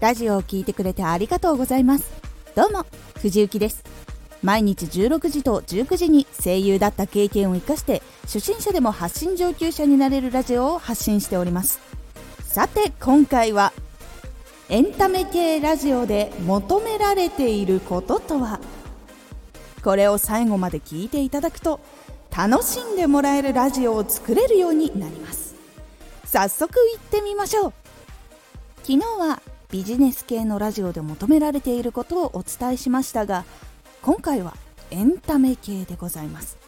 [0.00, 2.10] ラジオを聞いてくれてありがとうございます。
[2.54, 2.86] どうも
[3.20, 3.84] 藤幸です。
[4.42, 11.80] 毎日16時と19時に声優だった経験を生かして初心者でも発信上級者になれるラジオを発信しております。
[12.42, 13.74] さて今回は
[14.70, 18.58] エンタメ系ラジオで求められていることとは？
[19.84, 21.78] これを最後まで聞いていただくと
[22.34, 25.56] 楽しんでもらえるラジオを作れるようになります。
[26.24, 27.72] 早速行ってみましょう。
[28.82, 33.44] 昨日はビジネス系のラジオで求められていることをお伝えしましたが
[34.02, 34.56] 今回は
[34.90, 36.58] エンタメ系でございます。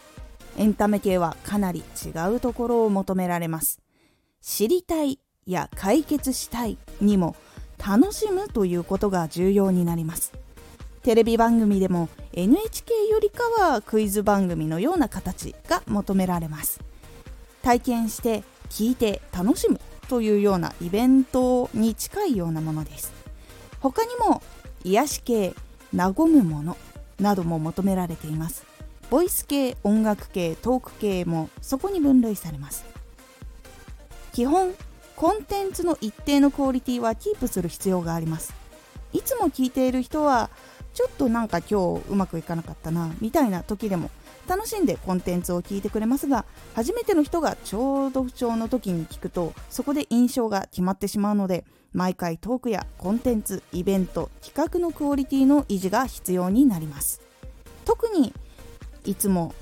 [0.56, 3.80] エンタメ系はかなり違うところを求められます。
[4.40, 7.34] 知りたいや解決したいにも
[7.84, 10.32] 楽しむということが重要になります。
[11.02, 16.80] テレビ番組でも NHK よりかはクイズ番組のような形が求められます。
[17.62, 19.80] 体験して聞いて楽しむ
[20.12, 23.14] というようなイベントに近いようなものです。
[23.80, 24.42] 他にも
[24.84, 25.54] 癒し系
[25.96, 26.76] 和むもの
[27.18, 28.66] なども求められています。
[29.08, 32.84] ボイス系音楽系トーク系もそこに分類されます。
[34.34, 34.74] 基本
[35.16, 38.52] コンテンツの一定のクオリティはキープする必要があります。
[39.14, 40.50] いつも聞いている人は
[40.94, 43.12] ちょっとなんか今日うまくいかなかったな。
[43.20, 44.10] みたいな時でも
[44.48, 57.20] 楽しんでコンテンツを聞いてくれますが初めての人がちょうど不調の時に聞くとそこで印象が決まってしまうので毎回トークやコンテンツイベント企画のクオリティの維持が必要になります。
[57.84, 58.32] 特に
[59.04, 59.54] いつも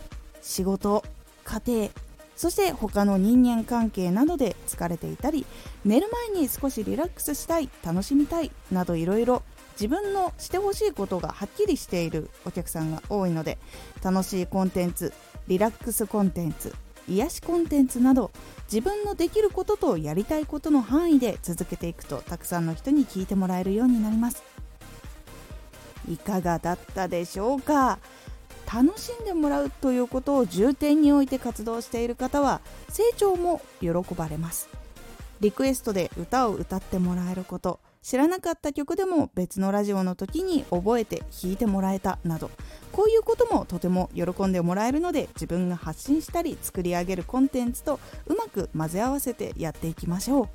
[0.42, 1.02] 仕事
[1.44, 1.88] 家庭
[2.36, 5.44] そして他の人間関係などで疲れていたり
[5.84, 9.42] 寝る前に少しリラックスしたい楽しみたいなどいろいろ
[9.80, 13.56] 自分のしてほしいことがはっきりしているお客さんが多いので
[14.02, 15.14] 楽しいコンテンツ
[15.48, 16.74] リラックスコンテンツ
[17.08, 18.30] 癒しコンテンツなど
[18.70, 24.42] 自分のできることとやりたいことの範囲で続けていくとたくさんの人に聞いてもらえるようになります。
[26.10, 27.98] いかがだったでしょうか？
[28.72, 32.60] 楽しんでもらうということを重点に置いて活動している方は
[32.90, 34.68] 成長も喜ばれます。
[35.40, 42.50] リクエストで歌を歌ってもらえること知らなかった曲でも別のラジオの時に覚えて弾いてもらえたなど
[42.92, 50.48] こういうこともとても喜んでもらえるので自分が発信したり作り上げるコンテンツとうまく混ぜ合わせてやっていきましょう。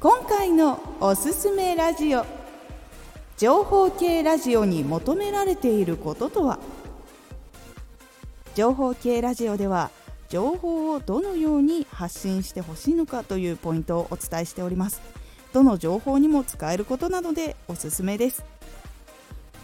[0.00, 2.26] 今回のおすすめラジオ
[3.38, 6.58] 情報系ラジオに求められていることとは？
[8.54, 9.90] 情報系ラジオでは
[10.28, 15.00] 情報をどのように発信してほしいのかというポイントをお伝えしております。
[15.54, 18.44] どの情報にも使えることなのでおすすめです。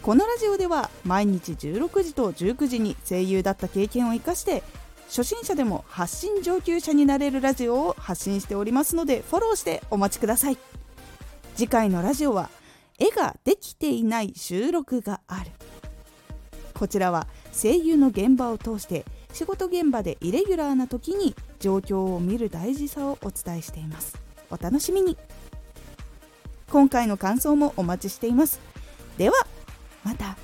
[0.03, 4.63] このラジオでは毎日16時と19時に声優だった経験を生かして
[5.09, 10.59] 初心者でも発信上級者になれるラジオを発信しておりますのでフォローしてお待ちください。
[11.57, 12.51] 次回のラジオは
[13.01, 15.51] 絵ができていない収録がある。
[16.73, 24.17] こちらは声優の現場を通して仕事現場でイレギュラーな時に状況を見る大事さをお伝えしています。
[24.51, 25.19] お楽しみに。
[26.71, 28.61] 今回の感想もお待ちしています。
[29.19, 29.35] では
[30.05, 30.37] また。